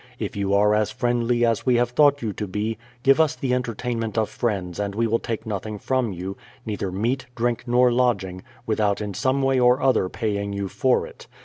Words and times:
If 0.17 0.35
you 0.35 0.55
are 0.55 0.73
as 0.73 0.89
friendly 0.89 1.45
as 1.45 1.63
we 1.67 1.75
have 1.75 1.91
thought 1.91 2.23
you 2.23 2.33
to 2.33 2.47
be, 2.47 2.79
give 3.03 3.21
us 3.21 3.35
the 3.35 3.53
entertainment 3.53 4.17
of 4.17 4.29
friends 4.31 4.79
and 4.79 4.95
we 4.95 5.05
will 5.05 5.19
take 5.19 5.45
nothing 5.45 5.77
from 5.77 6.11
you, 6.11 6.35
neither 6.65 6.91
meat, 6.91 7.27
drink, 7.35 7.65
nor 7.67 7.91
lodging, 7.91 8.41
without 8.65 8.99
in 8.99 9.13
some 9.13 9.43
way 9.43 9.59
or 9.59 9.79
other 9.79 10.09
paying 10.09 10.53
you 10.53 10.69
for 10.69 11.05
it. 11.05 11.27